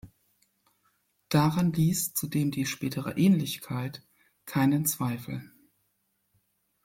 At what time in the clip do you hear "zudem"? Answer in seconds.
2.15-2.49